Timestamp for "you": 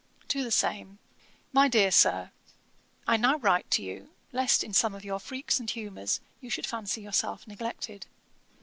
3.83-4.09, 6.39-6.49